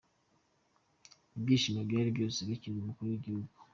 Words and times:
Ibyishimo 1.37 1.81
byari 1.89 2.09
byose 2.15 2.39
bakira 2.49 2.75
umukuru 2.79 3.07
w'igihugu. 3.11 3.55